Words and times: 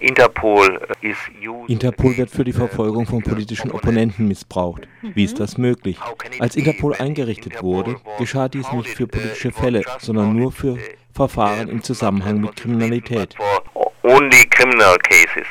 Interpol 0.00 0.80
wird 2.16 2.30
für 2.30 2.44
die 2.44 2.52
Verfolgung 2.52 3.06
von 3.06 3.22
politischen 3.22 3.70
Opponenten 3.70 4.28
missbraucht. 4.28 4.88
Wie 5.02 5.24
ist 5.24 5.40
das 5.40 5.58
möglich? 5.58 5.98
Als 6.38 6.56
Interpol 6.56 6.94
eingerichtet 6.94 7.62
wurde, 7.62 7.96
geschah 8.18 8.48
dies 8.48 8.70
nicht 8.72 8.88
für 8.88 9.06
politische 9.06 9.52
Fälle, 9.52 9.82
sondern 9.98 10.36
nur 10.36 10.52
für 10.52 10.78
Verfahren 11.12 11.68
im 11.68 11.82
Zusammenhang 11.82 12.40
mit 12.40 12.56
Kriminalität. 12.56 13.34
Only 14.02 14.46
criminal 14.50 14.96
cases. 14.98 15.46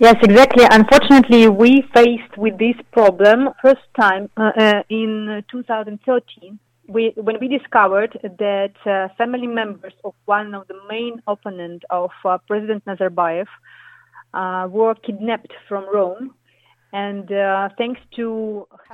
Yes, 0.00 0.14
exactly. 0.22 0.64
Unfortunately, 0.70 1.48
we 1.48 1.82
faced 1.92 2.36
with 2.36 2.56
this 2.58 2.76
problem 2.92 3.50
first 3.60 3.82
time 3.94 4.28
uh, 4.36 4.52
uh, 4.56 4.82
in 4.88 5.42
2013. 5.50 6.58
We, 6.88 7.12
when 7.16 7.38
we 7.38 7.48
discovered 7.48 8.18
that 8.22 8.72
uh, 8.86 9.08
family 9.18 9.46
members 9.46 9.92
of 10.04 10.14
one 10.24 10.54
of 10.54 10.66
the 10.68 10.80
main 10.88 11.22
opponents 11.26 11.84
of 11.90 12.10
uh, 12.24 12.38
President 12.46 12.84
Nazarbayev 12.86 13.46
uh, 14.32 14.68
were 14.70 14.94
kidnapped 14.94 15.52
from 15.68 15.84
Rome 15.92 16.34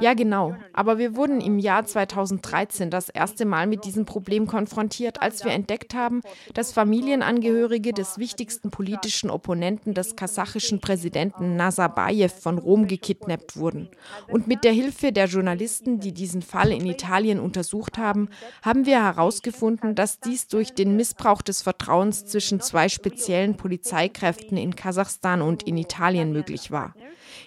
ja, 0.01 0.15
genau. 0.15 0.57
Aber 0.73 0.99
wir 0.99 1.15
wurden 1.15 1.41
im 1.41 1.61
Jahr 1.61 1.85
2013 1.85 2.91
das 2.91 3.09
erste 3.09 3.45
Mal 3.45 3.69
mit 3.69 3.85
diesem 3.85 4.05
Problem 4.05 4.49
konfrontiert, 4.49 5.23
als 5.23 5.45
wir 5.45 5.53
entdeckt 5.53 5.95
haben, 5.95 6.21
dass 6.55 6.73
Familienangehörige 6.73 7.93
des 7.93 8.19
wichtigsten 8.19 8.73
politischen 8.73 9.31
Opponenten 9.31 9.95
des 9.95 10.17
kasachischen 10.17 10.81
Präsidenten 10.81 11.55
Nazarbayev 11.55 12.35
von 12.35 12.59
Rom 12.59 12.89
gekidnappt 12.89 13.57
wurden. 13.57 13.89
Und 14.29 14.49
mit 14.49 14.65
der 14.65 14.73
Hilfe 14.73 15.13
der 15.13 15.27
Journalisten, 15.27 16.01
die 16.01 16.13
diesen 16.13 16.43
Fall 16.43 16.73
in 16.73 16.87
Italien 16.87 17.39
untersucht 17.39 17.97
haben, 17.97 18.29
haben 18.63 18.87
wir 18.87 19.05
herausgefunden, 19.05 19.95
dass 19.95 20.19
dies 20.19 20.49
durch 20.49 20.75
den 20.75 20.97
Missbrauch 20.97 21.43
des 21.43 21.63
Vertrauens 21.63 22.27
zwischen 22.27 22.61
zwei 22.61 22.89
speziellen 22.89 23.57
Polizeikräften 23.57 24.57
in 24.57 24.75
Kasachstan 24.75 25.43
und 25.43 25.63
in 25.63 25.77
Italien 25.77 26.33
möglich 26.33 26.73
war. 26.73 26.95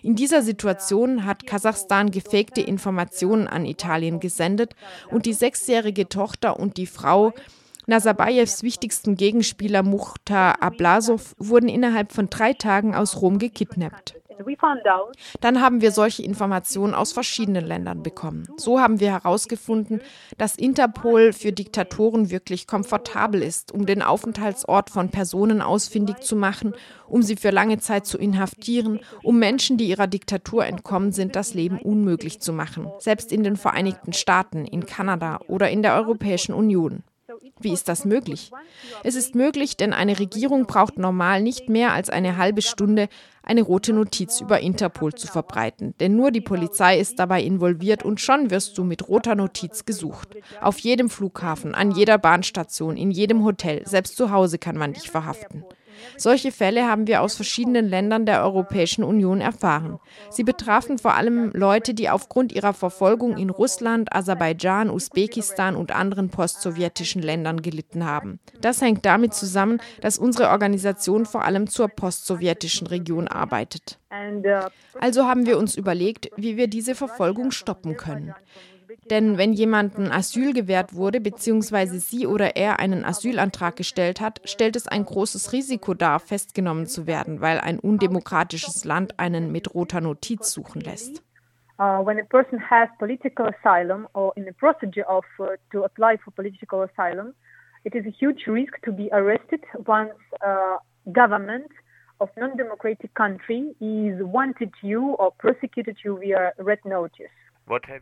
In 0.03 0.15
dieser 0.15 0.41
Situation 0.41 1.25
hat 1.25 1.47
Kasachstan 1.47 2.11
gefakte 2.11 2.61
Informationen 2.61 3.47
an 3.47 3.65
Italien 3.65 4.19
gesendet 4.19 4.75
und 5.09 5.25
die 5.25 5.33
sechsjährige 5.33 6.09
Tochter 6.09 6.59
und 6.59 6.77
die 6.77 6.87
Frau 6.87 7.33
Nazarbayevs 7.87 8.63
wichtigsten 8.63 9.15
Gegenspieler 9.15 9.81
Mukhtar 9.81 10.61
Ablasov 10.61 11.35
wurden 11.37 11.69
innerhalb 11.69 12.11
von 12.11 12.29
drei 12.29 12.53
Tagen 12.53 12.93
aus 12.93 13.21
Rom 13.21 13.39
gekidnappt. 13.39 14.16
Dann 15.41 15.61
haben 15.61 15.81
wir 15.81 15.91
solche 15.91 16.23
Informationen 16.23 16.93
aus 16.93 17.11
verschiedenen 17.11 17.65
Ländern 17.65 18.03
bekommen. 18.03 18.47
So 18.57 18.79
haben 18.79 18.99
wir 18.99 19.11
herausgefunden, 19.11 20.01
dass 20.37 20.55
Interpol 20.55 21.33
für 21.33 21.51
Diktatoren 21.51 22.29
wirklich 22.29 22.67
komfortabel 22.67 23.41
ist, 23.41 23.71
um 23.71 23.85
den 23.85 24.01
Aufenthaltsort 24.01 24.89
von 24.89 25.09
Personen 25.09 25.61
ausfindig 25.61 26.21
zu 26.21 26.35
machen, 26.35 26.73
um 27.07 27.21
sie 27.21 27.35
für 27.35 27.51
lange 27.51 27.79
Zeit 27.79 28.05
zu 28.05 28.17
inhaftieren, 28.17 28.99
um 29.23 29.39
Menschen, 29.39 29.77
die 29.77 29.87
ihrer 29.87 30.07
Diktatur 30.07 30.65
entkommen 30.65 31.11
sind, 31.11 31.35
das 31.35 31.53
Leben 31.53 31.79
unmöglich 31.79 32.39
zu 32.39 32.53
machen. 32.53 32.87
Selbst 32.99 33.31
in 33.31 33.43
den 33.43 33.55
Vereinigten 33.55 34.13
Staaten, 34.13 34.65
in 34.65 34.85
Kanada 34.85 35.39
oder 35.47 35.69
in 35.69 35.81
der 35.81 35.95
Europäischen 35.95 36.53
Union. 36.53 37.03
Wie 37.59 37.73
ist 37.73 37.87
das 37.87 38.05
möglich? 38.05 38.51
Es 39.03 39.15
ist 39.15 39.35
möglich, 39.35 39.77
denn 39.77 39.93
eine 39.93 40.19
Regierung 40.19 40.65
braucht 40.65 40.97
normal 40.97 41.41
nicht 41.41 41.69
mehr 41.69 41.93
als 41.93 42.09
eine 42.09 42.37
halbe 42.37 42.61
Stunde, 42.61 43.09
eine 43.43 43.61
rote 43.61 43.93
Notiz 43.93 44.41
über 44.41 44.59
Interpol 44.59 45.13
zu 45.13 45.27
verbreiten. 45.27 45.93
Denn 45.99 46.15
nur 46.15 46.31
die 46.31 46.41
Polizei 46.41 46.99
ist 46.99 47.17
dabei 47.19 47.41
involviert 47.41 48.03
und 48.03 48.19
schon 48.19 48.51
wirst 48.51 48.77
du 48.77 48.83
mit 48.83 49.07
roter 49.07 49.35
Notiz 49.35 49.85
gesucht. 49.85 50.35
Auf 50.61 50.79
jedem 50.79 51.09
Flughafen, 51.09 51.73
an 51.73 51.91
jeder 51.91 52.17
Bahnstation, 52.17 52.97
in 52.97 53.11
jedem 53.11 53.43
Hotel, 53.43 53.87
selbst 53.87 54.17
zu 54.17 54.31
Hause 54.31 54.57
kann 54.57 54.77
man 54.77 54.93
dich 54.93 55.09
verhaften. 55.09 55.63
Solche 56.17 56.51
Fälle 56.51 56.87
haben 56.87 57.07
wir 57.07 57.21
aus 57.21 57.35
verschiedenen 57.35 57.87
Ländern 57.87 58.25
der 58.25 58.43
Europäischen 58.43 59.03
Union 59.03 59.41
erfahren. 59.41 59.99
Sie 60.29 60.43
betrafen 60.43 60.97
vor 60.97 61.15
allem 61.15 61.51
Leute, 61.53 61.93
die 61.93 62.09
aufgrund 62.09 62.51
ihrer 62.51 62.73
Verfolgung 62.73 63.37
in 63.37 63.49
Russland, 63.49 64.13
Aserbaidschan, 64.13 64.89
Usbekistan 64.89 65.75
und 65.75 65.91
anderen 65.91 66.29
postsowjetischen 66.29 67.21
Ländern 67.21 67.61
gelitten 67.61 68.05
haben. 68.05 68.39
Das 68.61 68.81
hängt 68.81 69.05
damit 69.05 69.33
zusammen, 69.33 69.79
dass 70.01 70.17
unsere 70.17 70.49
Organisation 70.49 71.25
vor 71.25 71.43
allem 71.43 71.67
zur 71.67 71.87
postsowjetischen 71.87 72.87
Region 72.87 73.27
arbeitet. 73.27 73.99
Also 74.99 75.25
haben 75.25 75.45
wir 75.45 75.57
uns 75.57 75.75
überlegt, 75.75 76.29
wie 76.37 76.57
wir 76.57 76.67
diese 76.67 76.95
Verfolgung 76.95 77.51
stoppen 77.51 77.97
können. 77.97 78.33
Denn 79.09 79.37
wenn 79.37 79.53
jemandem 79.53 80.11
Asyl 80.11 80.53
gewährt 80.53 80.93
wurde, 80.93 81.21
beziehungsweise 81.21 81.99
sie 81.99 82.27
oder 82.27 82.55
er 82.55 82.79
einen 82.79 83.05
Asylantrag 83.05 83.75
gestellt 83.75 84.19
hat, 84.19 84.41
stellt 84.43 84.75
es 84.75 84.87
ein 84.87 85.05
großes 85.05 85.53
Risiko 85.53 85.93
dar, 85.93 86.19
festgenommen 86.19 86.87
zu 86.87 87.07
werden, 87.07 87.39
weil 87.41 87.59
ein 87.59 87.79
undemokratisches 87.79 88.83
Land 88.85 89.19
einen 89.19 89.51
mit 89.51 89.73
roter 89.73 90.01
Notiz 90.01 90.51
suchen 90.51 90.81
lässt. 90.81 91.23
Uh, 91.79 92.01
when 92.03 92.19
a 92.19 92.23
person 92.23 92.59
has 92.59 92.89
political 92.97 93.45
asylum 93.45 94.07
or 94.13 94.33
in 94.35 94.45
the 94.45 94.51
procedure 94.53 95.07
of 95.07 95.23
uh, 95.39 95.45
to 95.71 95.83
apply 95.83 96.17
for 96.17 96.31
political 96.31 96.81
asylum, 96.81 97.35
it 97.83 97.93
is 97.93 98.03
a 98.07 98.09
huge 98.09 98.47
risk 98.47 98.73
to 98.83 98.91
be 98.91 99.09
arrested 99.11 99.61
once 99.85 100.11
uh, 100.43 100.77
government 101.11 101.69
of 102.19 102.29
non-democratic 102.35 103.13
country 103.13 103.75
is 103.79 104.19
wanted 104.23 104.71
you 104.81 105.15
or 105.19 105.31
prosecuted 105.37 105.97
you 106.03 106.17
via 106.17 106.51
red 106.57 106.79
notice. 106.83 107.29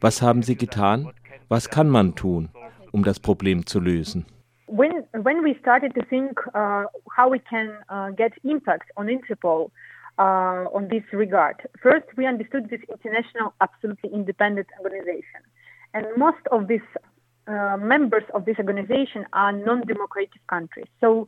Was 0.01 0.21
haben 0.21 0.43
Sie 0.43 0.55
getan? 0.55 1.11
Was 1.49 1.69
kann 1.69 1.89
man 1.89 2.15
tun, 2.15 2.49
um 2.91 3.03
das 3.03 3.19
Problem 3.19 3.65
zu 3.65 3.79
lösen? 3.79 4.25
When, 4.67 5.43
we 5.43 5.55
started 5.59 5.93
to 5.93 6.01
think 6.09 6.39
uh, 6.53 6.85
how 7.15 7.29
we 7.29 7.39
can 7.39 7.77
uh, 7.89 8.09
get 8.11 8.33
impact 8.43 8.91
on 8.95 9.07
Interpol 9.07 9.69
uh, 10.17 10.65
on 10.73 10.87
this 10.89 11.03
regard, 11.13 11.55
first 11.81 12.05
we 12.17 12.27
understood 12.27 12.69
this 12.69 12.81
international, 12.89 13.53
absolutely 13.61 14.09
independent 14.11 14.67
organization. 14.79 15.41
And 15.93 16.07
most 16.17 16.45
of 16.51 16.67
these 16.67 16.81
members 17.79 18.23
of 18.33 18.45
this 18.45 18.57
organization 18.57 19.25
are 19.33 19.51
non-democratic 19.51 20.41
countries. 20.47 20.87
So 20.99 21.27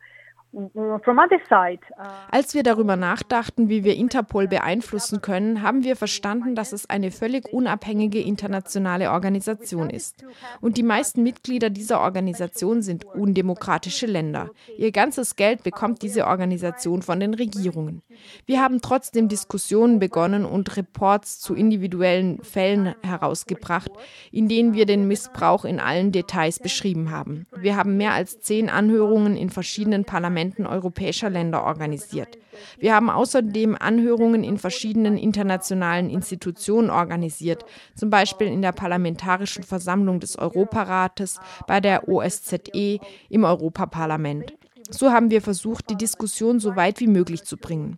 Als 2.32 2.54
wir 2.54 2.64
darüber 2.64 2.96
nachdachten, 2.96 3.68
wie 3.68 3.84
wir 3.84 3.96
Interpol 3.96 4.48
beeinflussen 4.48 5.22
können, 5.22 5.62
haben 5.62 5.84
wir 5.84 5.98
verstanden, 5.98 6.56
dass 6.56 6.72
es 6.72 6.90
eine 6.90 7.12
völlig 7.12 7.52
unabhängige 7.52 8.22
internationale 8.22 9.12
Organisation 9.12 9.90
ist. 9.90 10.26
Und 10.62 10.78
die 10.78 10.84
meisten 10.84 11.22
Mitglieder 11.22 11.70
dieser 11.70 12.00
Organisation 12.00 12.82
sind 12.82 13.04
undemokratische 13.04 14.06
Länder. 14.06 14.50
Ihr 14.78 14.92
ganzes 14.92 15.36
Geld 15.36 15.64
bekommt 15.64 16.02
diese 16.02 16.26
Organisation 16.26 17.02
von 17.02 17.20
den 17.20 17.34
Regierungen. 17.34 18.02
Wir 18.46 18.62
haben 18.62 18.82
trotzdem 18.82 19.28
Diskussionen 19.28 20.00
begonnen 20.00 20.46
und 20.46 20.78
Reports 20.78 21.40
zu 21.40 21.56
individuellen 21.56 22.42
Fällen 22.42 22.96
herausgebracht, 23.04 23.92
in 24.32 24.48
denen 24.48 24.74
wir 24.74 24.86
den 24.86 25.08
Missbrauch 25.08 25.66
in 25.66 25.80
allen 25.82 26.14
Details 26.14 26.60
beschrieben 26.60 27.12
haben. 27.12 27.48
Wir 27.60 27.76
haben 27.76 27.98
mehr 27.98 28.14
als 28.14 28.40
zehn 28.40 28.70
Anhörungen 28.70 29.36
in 29.36 29.50
verschiedenen 29.50 30.06
Parlamenten 30.06 30.37
Parlamenten 30.38 30.68
europäischer 30.68 31.32
Länder 31.32 31.64
organisiert. 31.64 32.38
Wir 32.78 32.94
haben 32.94 33.10
außerdem 33.10 33.76
Anhörungen 33.80 34.44
in 34.44 34.60
verschiedenen 34.60 35.18
internationalen 35.18 36.12
Institutionen 36.12 36.92
organisiert, 36.92 37.66
zum 37.96 38.12
Beispiel 38.12 38.46
in 38.46 38.62
der 38.62 38.72
Parlamentarischen 38.72 39.64
Versammlung 39.64 40.20
des 40.20 40.38
Europarates, 40.38 41.40
bei 41.66 41.80
der 41.80 42.08
OSZE, 42.08 43.00
im 43.30 43.44
Europaparlament. 43.46 44.54
So 44.92 45.12
haben 45.12 45.32
wir 45.32 45.42
versucht, 45.42 45.90
die 45.90 45.98
Diskussion 45.98 46.60
so 46.60 46.76
weit 46.76 47.00
wie 47.00 47.08
möglich 47.08 47.44
zu 47.44 47.58
bringen. 47.58 47.98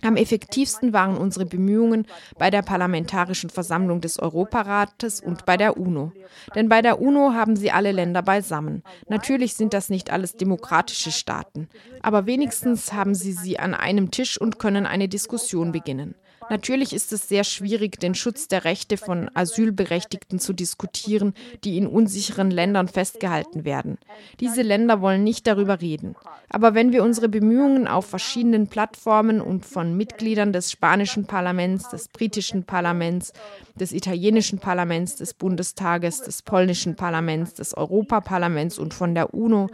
Am 0.00 0.16
effektivsten 0.16 0.92
waren 0.92 1.16
unsere 1.16 1.46
Bemühungen 1.46 2.06
bei 2.38 2.50
der 2.50 2.62
Parlamentarischen 2.62 3.50
Versammlung 3.50 4.00
des 4.00 4.18
Europarates 4.18 5.20
und 5.20 5.44
bei 5.44 5.56
der 5.56 5.76
UNO. 5.76 6.12
Denn 6.54 6.68
bei 6.68 6.82
der 6.82 7.00
UNO 7.00 7.34
haben 7.34 7.56
sie 7.56 7.70
alle 7.70 7.92
Länder 7.92 8.22
beisammen. 8.22 8.82
Natürlich 9.08 9.54
sind 9.54 9.74
das 9.74 9.90
nicht 9.90 10.10
alles 10.10 10.36
demokratische 10.36 11.12
Staaten, 11.12 11.68
aber 12.00 12.26
wenigstens 12.26 12.92
haben 12.92 13.14
sie 13.14 13.32
sie 13.32 13.58
an 13.58 13.74
einem 13.74 14.10
Tisch 14.10 14.40
und 14.40 14.58
können 14.58 14.86
eine 14.86 15.08
Diskussion 15.08 15.72
beginnen. 15.72 16.14
Natürlich 16.50 16.92
ist 16.92 17.12
es 17.12 17.28
sehr 17.28 17.44
schwierig, 17.44 17.98
den 18.00 18.14
Schutz 18.14 18.48
der 18.48 18.64
Rechte 18.64 18.96
von 18.96 19.30
Asylberechtigten 19.34 20.38
zu 20.38 20.52
diskutieren, 20.52 21.34
die 21.64 21.76
in 21.76 21.86
unsicheren 21.86 22.50
Ländern 22.50 22.88
festgehalten 22.88 23.64
werden. 23.64 23.98
Diese 24.40 24.62
Länder 24.62 25.00
wollen 25.00 25.24
nicht 25.24 25.46
darüber 25.46 25.80
reden. 25.80 26.14
Aber 26.48 26.74
wenn 26.74 26.92
wir 26.92 27.02
unsere 27.02 27.28
Bemühungen 27.28 27.88
auf 27.88 28.06
verschiedenen 28.06 28.66
Plattformen 28.66 29.40
und 29.40 29.64
von 29.64 29.96
Mitgliedern 29.96 30.52
des 30.52 30.70
spanischen 30.70 31.26
Parlaments, 31.26 31.88
des 31.88 32.08
britischen 32.08 32.64
Parlaments, 32.64 33.32
des 33.74 33.92
italienischen 33.92 34.58
Parlaments, 34.58 35.16
des 35.16 35.34
Bundestages, 35.34 36.22
des 36.22 36.42
polnischen 36.42 36.96
Parlaments, 36.96 37.54
des 37.54 37.74
Europaparlaments 37.76 38.78
und 38.78 38.92
von 38.92 39.14
der 39.14 39.32
UNO, 39.32 39.68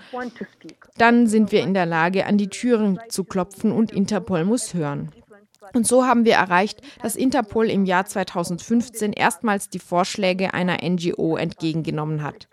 dann 0.97 1.27
sind 1.27 1.53
wir 1.53 1.63
in 1.63 1.75
der 1.75 1.87
Lage, 1.87 2.27
an 2.27 2.39
die 2.39 2.49
Türen 2.49 2.99
zu 3.09 3.25
klopfen 3.25 3.73
und 3.73 3.93
Interpol 3.93 4.45
muss 4.45 4.75
hören. 4.75 5.11
Und 5.75 5.87
so 5.87 6.07
haben 6.07 6.25
wir 6.25 6.35
erreicht, 6.35 6.81
dass 7.03 7.17
Interpol 7.17 7.71
im 7.71 7.85
Jahr 7.85 8.07
2015 8.07 9.13
erstmals 9.13 9.69
die 9.69 9.79
Vorschläge 9.79 10.55
einer 10.55 10.79
NGO 10.83 11.37
entgegengenommen 11.37 12.23
hat. 12.23 12.49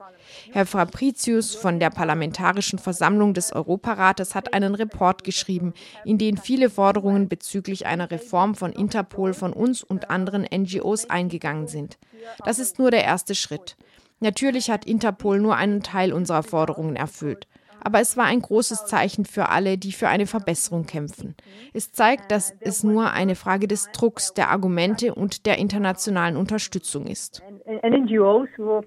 Herr 0.52 0.66
Fabricius 0.66 1.56
von 1.56 1.80
der 1.80 1.90
Parlamentarischen 1.90 2.80
Versammlung 2.80 3.34
des 3.34 3.54
Europarates 3.54 4.36
hat 4.36 4.54
einen 4.54 4.76
Report 4.76 5.24
geschrieben, 5.24 5.74
in 6.04 6.18
den 6.18 6.38
viele 6.38 6.70
Forderungen 6.70 7.30
bezüglich 7.30 7.86
einer 7.86 8.12
Reform 8.12 8.56
von 8.56 8.74
Interpol 8.74 9.34
von 9.34 9.54
uns 9.54 9.84
und 9.84 10.10
anderen 10.10 10.46
NGOs 10.52 11.10
eingegangen 11.10 11.68
sind. 11.68 11.98
Das 12.44 12.60
ist 12.60 12.80
nur 12.80 12.92
der 12.92 13.04
erste 13.04 13.36
Schritt. 13.36 13.78
Natürlich 14.20 14.70
hat 14.70 14.86
Interpol 14.86 15.40
nur 15.40 15.56
einen 15.56 15.84
Teil 15.84 16.14
unserer 16.14 16.44
Forderungen 16.44 16.96
erfüllt 16.96 17.48
aber 17.86 18.00
es 18.00 18.18
war 18.18 18.26
ein 18.26 18.42
großes 18.42 18.86
Zeichen 18.88 19.26
für 19.26 19.50
alle, 19.50 19.78
die 19.78 19.92
für 19.92 20.08
eine 20.08 20.26
Verbesserung 20.26 20.88
kämpfen. 20.88 21.36
Es 21.72 21.92
zeigt, 21.92 22.32
dass 22.32 22.52
es 22.60 22.84
nur 22.84 23.12
eine 23.12 23.36
Frage 23.36 23.68
des 23.68 23.92
Drucks, 23.92 24.34
der 24.34 24.50
Argumente 24.50 25.14
und 25.14 25.46
der 25.46 25.60
internationalen 25.60 26.36
Unterstützung 26.36 27.06
ist. 27.06 27.44
NGOs 27.84 28.50
were 28.58 28.84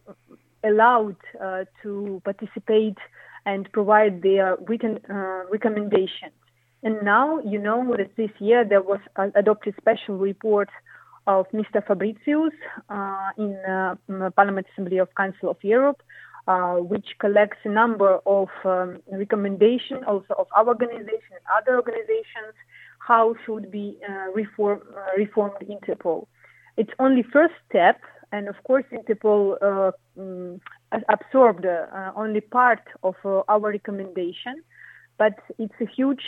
allowed 0.65 1.17
uh, 1.35 1.65
to 1.81 2.21
participate 2.25 2.99
and 3.45 3.71
provide 3.71 4.21
their 4.21 4.59
uh, 4.59 5.49
recommendations. 5.49 6.33
And 6.83 7.01
now, 7.03 7.41
you 7.45 7.61
know 7.61 7.95
that 7.97 8.15
this 8.17 8.31
year 8.41 8.65
there 8.69 8.83
was 8.83 9.01
adopted 9.35 9.75
special 9.81 10.17
report 10.19 10.69
of 11.29 11.47
Mr. 11.53 11.85
Fabricius 11.87 12.53
uh, 12.89 13.31
in 13.37 13.57
uh, 13.65 14.31
Parliament 14.35 14.67
Assembly 14.73 14.99
of 14.99 15.09
Council 15.15 15.51
of 15.51 15.57
Europe 15.63 16.03
uh, 16.49 16.77
which 16.77 17.09
collects 17.19 17.59
a 17.65 17.69
number 17.69 18.21
of 18.25 18.49
um, 18.65 19.03
recommendations 19.13 20.03
also 20.07 20.33
of 20.39 20.47
our 20.57 20.67
organization 20.67 21.33
and 21.37 21.45
other 21.59 21.77
organizations 21.77 22.55
how 23.01 23.35
should 23.45 23.71
be 23.71 23.99
uh, 24.09 24.33
reform, 24.35 24.81
uh, 24.97 25.01
reformed 25.19 25.57
Interpol. 25.63 26.27
It's 26.79 26.91
only 26.99 27.23
first 27.23 27.53
step, 27.69 28.01
and 28.33 28.49
of 28.49 28.57
course 28.65 28.85
Interpol 28.91 29.57
uh, 29.63 29.93
um, 30.19 30.61
absorbed 31.11 31.67
uh, 31.67 32.13
only 32.17 32.41
part 32.41 32.83
of 33.03 33.17
our 33.25 33.71
recommendation, 33.71 34.63
but 35.19 35.35
it's 35.59 35.79
a 35.83 35.87
huge 35.87 36.23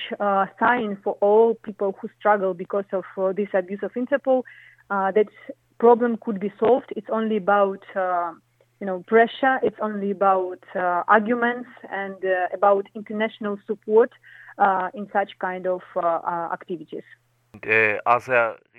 sign 0.58 0.98
for 1.02 1.14
all 1.22 1.54
people 1.54 1.96
who 1.98 2.08
struggle 2.18 2.52
because 2.52 2.84
of 2.92 3.04
this 3.36 3.48
abuse 3.54 3.80
of 3.82 3.92
Interpol 3.94 4.42
that 4.90 5.28
problem 5.78 6.18
could 6.20 6.40
be 6.40 6.52
solved. 6.58 6.92
It's 6.94 7.08
only 7.10 7.38
about 7.38 7.84
you 8.80 8.86
know, 8.86 9.04
pressure. 9.06 9.58
It's 9.62 9.76
only 9.80 10.10
about 10.10 10.58
uh, 10.74 11.02
arguments 11.06 11.68
and 11.90 12.16
uh, 12.24 12.54
about 12.54 12.86
international 12.94 13.58
support 13.66 14.10
uh, 14.58 14.88
in 14.94 15.08
such 15.12 15.38
kind 15.38 15.66
of 15.66 15.82
uh, 15.96 16.00
uh, 16.00 16.48
activities. 16.52 17.04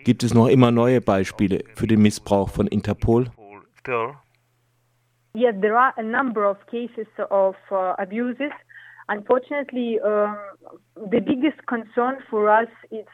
Gibt 0.03 0.23
es 0.23 0.33
noch 0.33 0.47
immer 0.47 0.71
neue 0.71 1.01
Beispiele 1.01 1.63
für 1.75 1.87
den 1.87 2.01
Missbrauch 2.01 2.49
von 2.49 2.67
Interpol? 2.67 3.27
Yes, 5.33 5.55
there 5.61 5.77
are 5.77 5.93
a 5.97 6.03
number 6.03 6.49
of 6.49 6.57
cases 6.67 7.07
of 7.29 7.55
uh, 7.71 7.93
abuses. 7.97 8.51
Unfortunately, 9.07 9.99
um, 10.01 10.37
the 11.09 11.19
biggest 11.19 11.65
concern 11.67 12.17
for 12.29 12.49
us 12.49 12.69
is 12.91 13.05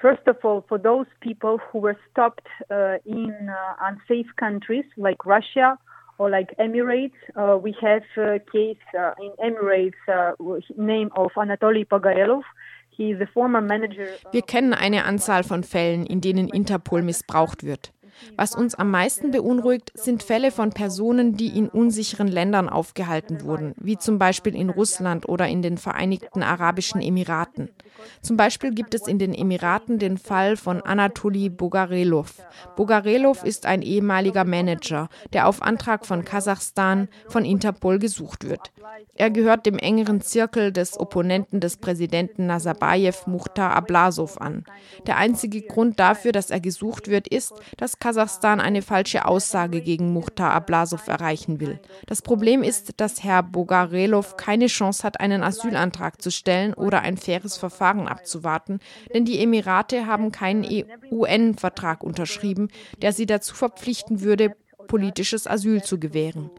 First 0.00 0.26
of 0.28 0.36
all, 0.44 0.64
for 0.68 0.78
those 0.78 1.06
people 1.20 1.58
who 1.58 1.78
were 1.80 1.96
stopped 2.10 2.46
uh, 2.70 2.98
in 3.04 3.34
uh, 3.50 3.74
unsafe 3.80 4.30
countries 4.36 4.84
like 4.96 5.26
Russia 5.26 5.76
or 6.18 6.30
like 6.30 6.56
Emirates, 6.58 7.18
uh, 7.34 7.58
we 7.58 7.74
have 7.80 8.02
a 8.16 8.38
case 8.38 8.78
uh, 8.96 9.12
in 9.20 9.32
Emirates, 9.42 9.94
uh, 10.06 10.34
name 10.76 11.10
of 11.16 11.32
Anatoly 11.36 11.84
Pogorelov. 11.84 12.42
He 12.90 13.10
is 13.10 13.20
a 13.20 13.26
former 13.26 13.60
manager. 13.60 14.08
Wir 14.32 14.42
kennen 14.42 14.72
eine 14.72 15.04
Anzahl 15.04 15.42
von 15.44 15.62
Fällen, 15.64 16.06
in 16.06 16.20
denen 16.20 16.48
Interpol 16.48 17.02
missbraucht 17.02 17.64
wird. 17.64 17.92
Was 18.36 18.54
uns 18.54 18.74
am 18.74 18.90
meisten 18.90 19.30
beunruhigt, 19.30 19.92
sind 19.94 20.22
Fälle 20.22 20.50
von 20.50 20.70
Personen, 20.70 21.36
die 21.36 21.56
in 21.56 21.68
unsicheren 21.68 22.28
Ländern 22.28 22.68
aufgehalten 22.68 23.42
wurden, 23.42 23.74
wie 23.78 23.98
zum 23.98 24.18
Beispiel 24.18 24.54
in 24.54 24.70
Russland 24.70 25.28
oder 25.28 25.48
in 25.48 25.62
den 25.62 25.78
Vereinigten 25.78 26.42
Arabischen 26.42 27.00
Emiraten. 27.00 27.70
Zum 28.22 28.36
Beispiel 28.36 28.72
gibt 28.72 28.94
es 28.94 29.06
in 29.06 29.18
den 29.18 29.34
Emiraten 29.34 29.98
den 29.98 30.18
Fall 30.18 30.56
von 30.56 30.82
Anatoly 30.82 31.48
Bogarelov. 31.48 32.34
Bogarelov 32.76 33.44
ist 33.44 33.66
ein 33.66 33.82
ehemaliger 33.82 34.44
Manager, 34.44 35.08
der 35.32 35.48
auf 35.48 35.62
Antrag 35.62 36.06
von 36.06 36.24
Kasachstan 36.24 37.08
von 37.28 37.44
Interpol 37.44 37.98
gesucht 37.98 38.48
wird. 38.48 38.72
Er 39.14 39.30
gehört 39.30 39.66
dem 39.66 39.78
engeren 39.78 40.20
Zirkel 40.20 40.72
des 40.72 40.98
Opponenten 40.98 41.60
des 41.60 41.76
Präsidenten 41.76 42.46
Nazarbayev 42.46 43.26
Mukhtar 43.26 43.74
Ablasov 43.74 44.38
an. 44.40 44.64
Der 45.06 45.16
einzige 45.16 45.62
Grund 45.62 45.98
dafür, 45.98 46.32
dass 46.32 46.50
er 46.50 46.60
gesucht 46.60 47.08
wird, 47.08 47.28
ist, 47.28 47.52
dass 47.76 47.98
Kasachstan 48.08 48.58
eine 48.58 48.80
falsche 48.80 49.26
Aussage 49.26 49.82
gegen 49.82 50.14
Mukhtar 50.14 50.54
Ablasov 50.54 51.08
erreichen 51.08 51.60
will. 51.60 51.78
Das 52.06 52.22
Problem 52.22 52.62
ist, 52.62 52.92
dass 52.96 53.22
Herr 53.22 53.42
Bogarelov 53.42 54.38
keine 54.38 54.68
Chance 54.68 55.02
hat, 55.02 55.20
einen 55.20 55.42
Asylantrag 55.42 56.22
zu 56.22 56.30
stellen 56.30 56.72
oder 56.72 57.02
ein 57.02 57.18
faires 57.18 57.58
Verfahren 57.58 58.08
abzuwarten, 58.08 58.80
denn 59.12 59.26
die 59.26 59.38
Emirate 59.40 60.06
haben 60.06 60.32
keinen 60.32 60.64
UN-Vertrag 61.10 62.02
unterschrieben, 62.02 62.68
der 63.02 63.12
sie 63.12 63.26
dazu 63.26 63.54
verpflichten 63.54 64.22
würde, 64.22 64.56
politisches 64.86 65.46
Asyl 65.46 65.82
zu 65.82 66.00
gewähren. 66.00 66.50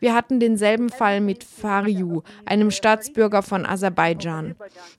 Wir 0.00 0.14
hatten 0.14 0.40
denselben 0.40 0.90
Fall 0.90 1.20
mit 1.20 1.44
Fariu, 1.44 2.22
einem 2.44 2.70
Staatsbürger 2.70 3.42
von 3.42 3.66
Aserbaidschan. 3.66 4.54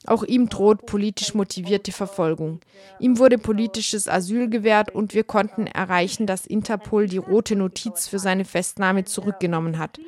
Auch 0.06 0.22
ihm 0.22 0.48
droht 0.48 0.86
politisch 0.86 1.34
motivierte 1.34 1.92
Verfolgung. 1.92 2.60
Ihm 2.98 3.18
wurde 3.18 3.38
politisches 3.38 4.08
Asyl 4.08 4.48
gewährt 4.48 4.94
und 4.94 5.14
wir 5.14 5.24
konnten 5.24 5.66
erreichen, 5.66 6.26
dass 6.26 6.46
Interpol 6.46 7.06
die 7.06 7.18
rote 7.18 7.56
Notiz 7.56 8.08
für 8.08 8.18
seine 8.18 8.44
Festnahme 8.44 9.04
zurückgenommen 9.04 9.78
hat. 9.78 9.98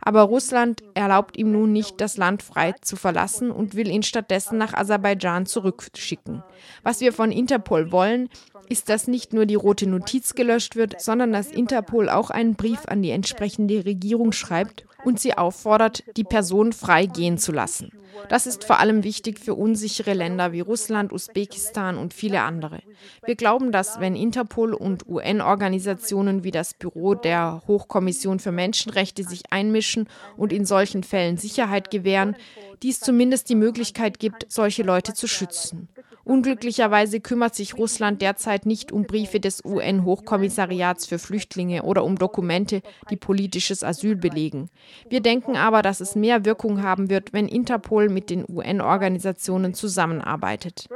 Aber 0.00 0.22
Russland 0.22 0.82
erlaubt 0.94 1.36
ihm 1.36 1.52
nun 1.52 1.72
nicht, 1.72 2.00
das 2.00 2.16
Land 2.16 2.42
frei 2.42 2.74
zu 2.80 2.96
verlassen 2.96 3.50
und 3.50 3.74
will 3.74 3.88
ihn 3.88 4.02
stattdessen 4.02 4.58
nach 4.58 4.74
Aserbaidschan 4.74 5.46
zurückschicken. 5.46 6.42
Was 6.82 7.00
wir 7.00 7.12
von 7.12 7.32
Interpol 7.32 7.92
wollen, 7.92 8.28
ist, 8.68 8.88
dass 8.88 9.08
nicht 9.08 9.32
nur 9.32 9.46
die 9.46 9.54
rote 9.54 9.86
Notiz 9.86 10.34
gelöscht 10.34 10.76
wird, 10.76 11.00
sondern 11.00 11.32
dass 11.32 11.50
Interpol 11.50 12.08
auch 12.08 12.30
einen 12.30 12.54
Brief 12.54 12.86
an 12.86 13.02
die 13.02 13.10
entsprechende 13.10 13.84
Regierung 13.84 14.32
schreibt 14.32 14.86
und 15.04 15.20
sie 15.20 15.36
auffordert, 15.36 16.04
die 16.16 16.24
Person 16.24 16.72
frei 16.72 17.06
gehen 17.06 17.38
zu 17.38 17.52
lassen. 17.52 17.92
Das 18.28 18.46
ist 18.46 18.64
vor 18.64 18.78
allem 18.78 19.04
wichtig 19.04 19.38
für 19.38 19.54
unsichere 19.54 20.14
Länder 20.14 20.52
wie 20.52 20.60
Russland, 20.60 21.12
Usbekistan 21.12 21.98
und 21.98 22.14
viele 22.14 22.42
andere. 22.42 22.80
Wir 23.24 23.34
glauben, 23.34 23.72
dass 23.72 24.00
wenn 24.00 24.16
Interpol 24.16 24.72
und 24.72 25.06
UN-Organisationen 25.06 26.44
wie 26.44 26.50
das 26.50 26.74
Büro 26.74 27.14
der 27.14 27.62
Hochkommission 27.66 28.38
für 28.38 28.52
Menschenrechte 28.52 29.24
sich 29.24 29.42
einmischen 29.50 30.08
und 30.36 30.52
in 30.52 30.64
solchen 30.64 31.02
Fällen 31.02 31.36
Sicherheit 31.36 31.90
gewähren, 31.90 32.36
dies 32.82 33.00
zumindest 33.00 33.48
die 33.48 33.56
Möglichkeit 33.56 34.18
gibt, 34.18 34.46
solche 34.48 34.82
Leute 34.82 35.12
zu 35.12 35.26
schützen. 35.26 35.88
Unglücklicherweise 36.24 37.20
kümmert 37.20 37.54
sich 37.54 37.76
Russland 37.76 38.22
derzeit 38.22 38.64
nicht 38.64 38.92
um 38.92 39.04
Briefe 39.04 39.40
des 39.40 39.64
UN-Hochkommissariats 39.64 41.06
für 41.06 41.18
Flüchtlinge 41.18 41.82
oder 41.82 42.04
um 42.04 42.16
Dokumente, 42.16 42.80
die 43.10 43.16
politisches 43.16 43.84
Asyl 43.84 44.16
belegen. 44.16 44.70
Wir 45.08 45.20
denken 45.20 45.56
aber, 45.56 45.82
dass 45.82 46.00
es 46.00 46.16
mehr 46.16 46.44
Wirkung 46.44 46.82
haben 46.82 47.10
wird, 47.10 47.32
wenn 47.32 47.46
Interpol 47.46 48.08
mit 48.08 48.30
den 48.30 48.44
UN-Organisationen 48.48 49.74
zusammenarbeitet. 49.74 50.88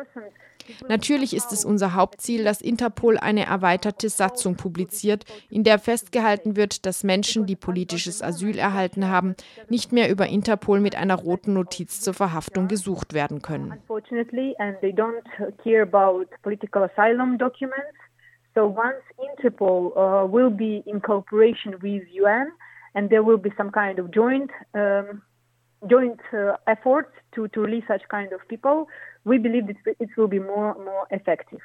Natürlich 0.88 1.35
ist 1.35 1.52
es 1.52 1.64
unser 1.64 1.94
Hauptziel, 1.94 2.44
dass 2.44 2.61
Interpol 2.61 3.18
eine 3.18 3.47
erweiterte 3.47 4.08
Satzung 4.08 4.56
publiziert, 4.56 5.25
in 5.50 5.64
der 5.64 5.78
festgehalten 5.78 6.56
wird, 6.56 6.87
dass 6.87 7.04
Menschen, 7.04 7.47
die 7.47 7.56
politisches 7.56 8.23
Asyl 8.23 8.58
erhalten 8.58 9.08
haben, 9.08 9.35
nicht 9.68 9.92
mehr 9.92 10.11
über 10.11 10.26
Interpol 10.26 10.80
mit 10.80 10.97
einer 10.97 11.16
roten 11.16 11.54
Notiz 11.54 12.00
zur 12.00 12.14
Verhaftung 12.14 12.68
gesucht 12.68 13.14
werden 13.14 13.42
können. 13.42 13.75
So 18.54 18.66
once 18.66 19.02
Interpol 19.20 19.96
uh, 19.96 20.26
will 20.26 20.50
be 20.50 20.82
in 20.87 21.00
cooperation 21.00 21.75
with 21.80 22.02
UN, 22.10 22.50
and 22.94 23.08
there 23.10 23.22
will 23.22 23.37
be 23.38 23.52
some 23.56 23.70
kind 23.70 23.98
of 23.98 24.10
joint 24.12 24.50
um, 24.75 25.22
joint 25.88 26.18
uh, 26.32 26.56
efforts 26.66 27.12
to, 27.34 27.46
to 27.48 27.60
release 27.60 27.84
such 27.87 28.02
kind 28.10 28.32
of 28.32 28.40
people, 28.48 28.88
we 29.25 29.38
believe 29.38 29.68
that 29.68 29.76
it 30.00 30.08
will 30.16 30.26
be 30.26 30.40
more 30.40 30.75
more 30.75 31.06
effective. 31.10 31.60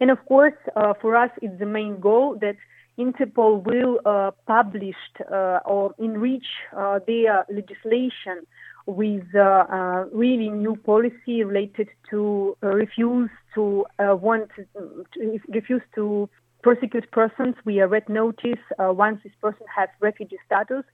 And 0.00 0.10
of 0.10 0.18
course, 0.26 0.54
uh, 0.76 0.94
for 1.00 1.16
us, 1.16 1.30
it's 1.42 1.58
the 1.58 1.66
main 1.66 1.98
goal 2.00 2.38
that 2.40 2.56
Interpol 2.98 3.64
will 3.64 4.00
uh, 4.04 4.30
publish 4.46 4.96
uh, 5.32 5.58
or 5.64 5.94
enrich 5.98 6.46
uh, 6.76 7.00
their 7.06 7.44
legislation 7.48 8.46
with 8.86 9.24
uh, 9.34 9.64
uh, 9.70 10.04
really 10.12 10.50
new 10.50 10.76
policy 10.76 11.42
related 11.44 11.88
to 12.10 12.56
refuse 12.62 13.30
to 13.54 13.86
want 13.98 14.50
to 14.56 15.40
refuse 15.48 15.82
to 15.94 16.28
prosecute 16.62 17.10
persons. 17.10 17.54
Via 17.64 17.86
red 17.86 18.08
notice 18.08 18.62
once 18.78 19.20
this 19.22 19.32
person 19.40 19.66
has 19.74 19.88
refugee 20.00 20.38
status 20.46 20.84